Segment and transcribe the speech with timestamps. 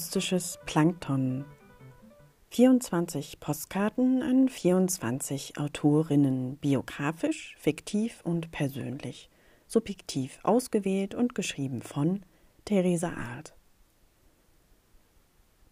[0.00, 1.44] Akustisches Plankton.
[2.52, 9.28] 24 Postkarten an 24 Autorinnen, biografisch, fiktiv und persönlich,
[9.66, 12.22] subjektiv ausgewählt und geschrieben von
[12.64, 13.54] Theresa Art.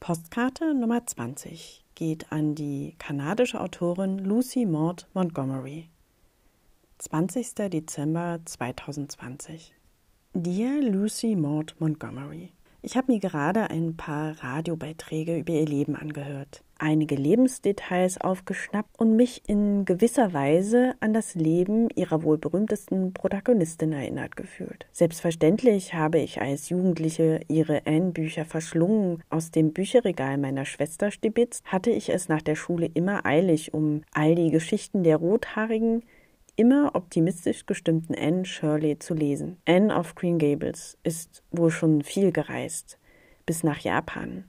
[0.00, 5.90] Postkarte Nummer 20 geht an die kanadische Autorin Lucy Maud Montgomery.
[6.96, 7.56] 20.
[7.68, 9.74] Dezember 2020.
[10.32, 12.54] Dear Lucy Maud Montgomery.
[12.86, 19.16] Ich habe mir gerade ein paar Radiobeiträge über ihr Leben angehört, einige Lebensdetails aufgeschnappt und
[19.16, 24.84] mich in gewisser Weise an das Leben ihrer wohl berühmtesten Protagonistin erinnert gefühlt.
[24.92, 31.90] Selbstverständlich habe ich als Jugendliche ihre Anne-Bücher verschlungen, aus dem Bücherregal meiner Schwester stibitzt, hatte
[31.90, 36.02] ich es nach der Schule immer eilig, um all die Geschichten der rothaarigen,
[36.56, 39.58] immer optimistisch gestimmten Anne Shirley zu lesen.
[39.66, 42.98] Anne of Green Gables ist wohl schon viel gereist,
[43.46, 44.44] bis nach Japan.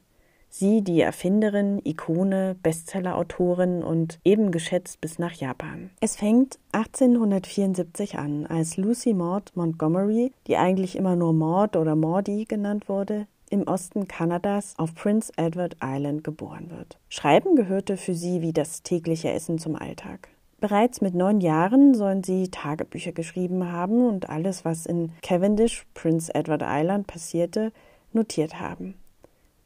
[0.58, 5.90] Sie, die Erfinderin, Ikone, Bestsellerautorin und eben geschätzt bis nach Japan.
[6.00, 12.46] Es fängt 1874 an, als Lucy Maud Montgomery, die eigentlich immer nur Maud oder Maudie
[12.46, 17.00] genannt wurde, im Osten Kanadas auf Prince Edward Island geboren wird.
[17.10, 20.30] Schreiben gehörte für sie wie das tägliche Essen zum Alltag.
[20.60, 26.34] Bereits mit neun Jahren sollen sie Tagebücher geschrieben haben und alles, was in Cavendish, Prince
[26.34, 27.72] Edward Island passierte,
[28.14, 28.96] notiert haben.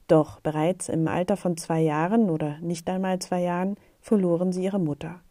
[0.07, 4.79] Doch bereits im Alter von zwei Jahren oder nicht einmal zwei Jahren verloren sie ihre
[4.79, 5.21] Mutter.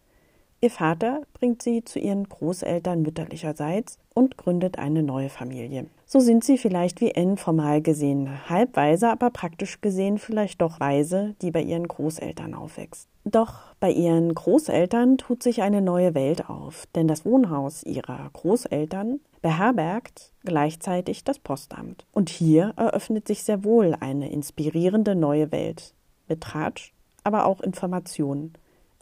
[0.61, 5.87] Ihr Vater bringt sie zu ihren Großeltern mütterlicherseits und gründet eine neue Familie.
[6.05, 10.81] So sind sie vielleicht wie N formal gesehen, halb weise, aber praktisch gesehen vielleicht doch
[10.81, 13.07] weise, die bei ihren Großeltern aufwächst.
[13.25, 19.21] Doch bei ihren Großeltern tut sich eine neue Welt auf, denn das Wohnhaus ihrer Großeltern
[19.43, 22.05] beherbergt gleichzeitig das Postamt.
[22.11, 25.95] Und hier eröffnet sich sehr wohl eine inspirierende neue Welt
[26.27, 28.55] mit Tratsch, aber auch Informationen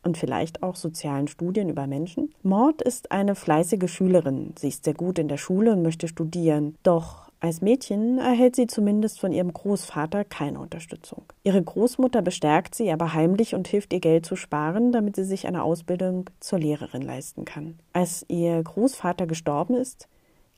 [0.07, 2.33] und vielleicht auch sozialen Studien über Menschen.
[2.43, 4.55] Maud ist eine fleißige Schülerin.
[4.59, 6.77] Sie ist sehr gut in der Schule und möchte studieren.
[6.83, 11.25] Doch als Mädchen erhält sie zumindest von ihrem Großvater keine Unterstützung.
[11.45, 15.47] Ihre Großmutter bestärkt sie aber heimlich und hilft ihr Geld zu sparen, damit sie sich
[15.47, 17.79] eine Ausbildung zur Lehrerin leisten kann.
[17.93, 20.09] Als ihr Großvater gestorben ist,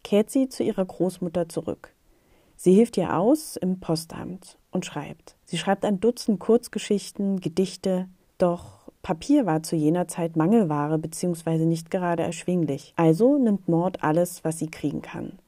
[0.05, 1.93] kehrt sie zu ihrer Großmutter zurück.
[2.57, 5.37] Sie hilft ihr aus im Postamt und schreibt.
[5.45, 8.78] Sie schreibt ein Dutzend Kurzgeschichten, Gedichte, doch
[9.09, 11.65] Papier war zu jener Zeit Mangelware bzw.
[11.65, 12.93] nicht gerade erschwinglich.
[12.97, 15.39] Also nimmt Maud alles, was sie kriegen kann.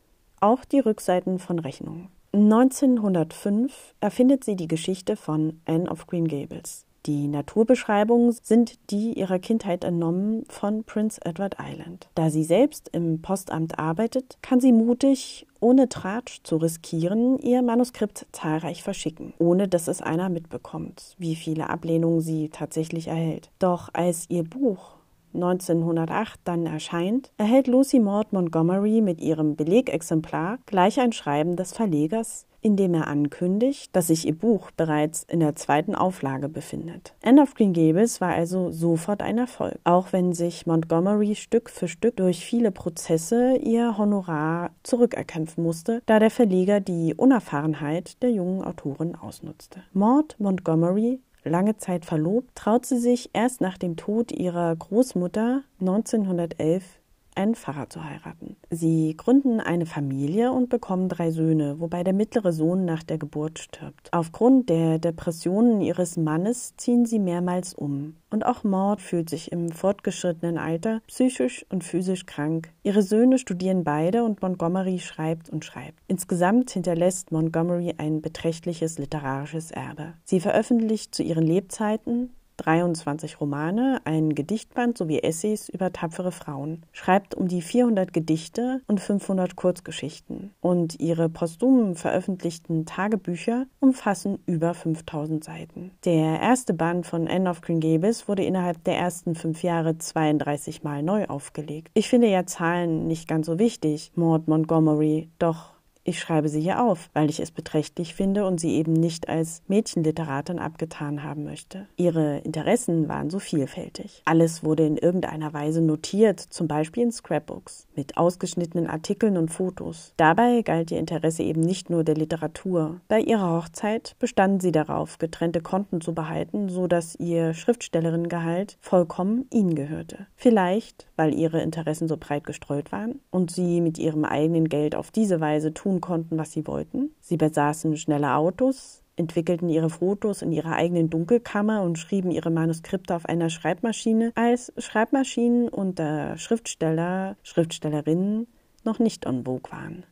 [0.41, 2.09] Auch die Rückseiten von Rechnungen.
[2.33, 6.87] 1905 erfindet sie die Geschichte von Anne of Green Gables.
[7.07, 12.09] Die Naturbeschreibungen sind die ihrer Kindheit entnommen von Prince Edward Island.
[12.15, 18.27] Da sie selbst im Postamt arbeitet, kann sie mutig, ohne Tratsch zu riskieren, ihr Manuskript
[18.33, 23.51] zahlreich verschicken, ohne dass es einer mitbekommt, wie viele Ablehnungen sie tatsächlich erhält.
[23.59, 24.97] Doch als ihr Buch
[25.35, 32.47] 1908 dann erscheint, erhält Lucy Maud Montgomery mit ihrem Belegexemplar gleich ein Schreiben des Verlegers,
[32.61, 37.15] in dem er ankündigt, dass sich ihr Buch bereits in der zweiten Auflage befindet.
[37.23, 41.89] Anne of Green Gables war also sofort ein Erfolg, auch wenn sich Montgomery Stück für
[41.89, 48.63] Stück durch viele Prozesse ihr Honorar zurückerkämpfen musste, da der Verleger die Unerfahrenheit der jungen
[48.63, 49.83] Autorin ausnutzte.
[49.93, 57.00] Maud Montgomery lange Zeit verlobt, traut sie sich erst nach dem Tod ihrer Großmutter 1911
[57.35, 58.57] einen Pfarrer zu heiraten.
[58.71, 63.59] Sie gründen eine Familie und bekommen drei Söhne, wobei der mittlere Sohn nach der Geburt
[63.59, 64.13] stirbt.
[64.13, 68.17] Aufgrund der Depressionen ihres Mannes ziehen sie mehrmals um.
[68.31, 72.73] Und auch Maud fühlt sich im fortgeschrittenen Alter psychisch und physisch krank.
[72.85, 75.99] Ihre Söhne studieren beide und Montgomery schreibt und schreibt.
[76.07, 80.15] Insgesamt hinterlässt Montgomery ein beträchtliches literarisches Erbe.
[80.25, 87.35] Sie veröffentlicht zu ihren Lebzeiten 23 Romane, ein Gedichtband sowie Essays über tapfere Frauen, schreibt
[87.35, 95.43] um die 400 Gedichte und 500 Kurzgeschichten und ihre posthum veröffentlichten Tagebücher umfassen über 5000
[95.43, 95.91] Seiten.
[96.05, 100.83] Der erste Band von Anne of Green Gables wurde innerhalb der ersten fünf Jahre 32
[100.83, 101.91] Mal neu aufgelegt.
[101.95, 106.83] Ich finde ja Zahlen nicht ganz so wichtig, Maud Montgomery, doch ich schreibe sie hier
[106.83, 111.87] auf, weil ich es beträchtlich finde und sie eben nicht als Mädchenliteratin abgetan haben möchte.
[111.97, 114.23] Ihre Interessen waren so vielfältig.
[114.25, 120.15] Alles wurde in irgendeiner Weise notiert, zum Beispiel in Scrapbooks, mit ausgeschnittenen Artikeln und Fotos.
[120.17, 123.01] Dabei galt ihr Interesse eben nicht nur der Literatur.
[123.09, 129.47] Bei ihrer Hochzeit bestanden sie darauf, getrennte Konten zu behalten, so dass ihr Schriftstellerinnengehalt vollkommen
[129.53, 130.27] ihnen gehörte.
[130.35, 135.11] Vielleicht, weil ihre Interessen so breit gestreut waren und sie mit ihrem eigenen Geld auf
[135.11, 137.11] diese Weise tun tun konnten, was sie wollten.
[137.21, 143.15] Sie besaßen schnelle Autos, entwickelten ihre Fotos in ihrer eigenen Dunkelkammer und schrieben ihre Manuskripte
[143.15, 148.47] auf einer Schreibmaschine, als Schreibmaschinen unter Schriftsteller, Schriftstellerinnen
[148.85, 150.05] noch nicht en vogue waren.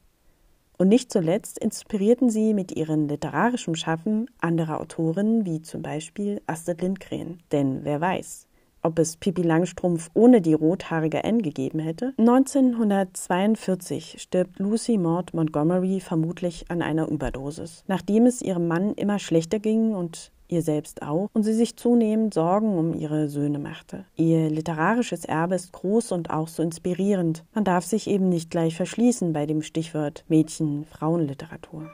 [0.76, 6.82] Und nicht zuletzt inspirierten sie mit ihrem literarischen Schaffen andere Autorinnen, wie zum Beispiel Astrid
[6.82, 7.40] Lindgren.
[7.50, 8.46] Denn wer weiß,
[8.82, 12.14] ob es Pippi Langstrumpf ohne die rothaarige Anne gegeben hätte.
[12.19, 17.84] 1942 stirbt Lucy Maud Montgomery vermutlich an einer Überdosis.
[17.86, 22.34] Nachdem es ihrem Mann immer schlechter ging und ihr selbst auch, und sie sich zunehmend
[22.34, 24.04] Sorgen um ihre Söhne machte.
[24.16, 27.44] Ihr literarisches Erbe ist groß und auch so inspirierend.
[27.54, 31.90] Man darf sich eben nicht gleich verschließen bei dem Stichwort Mädchen-Frauenliteratur.